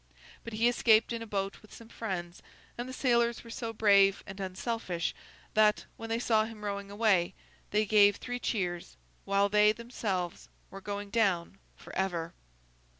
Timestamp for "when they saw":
5.95-6.45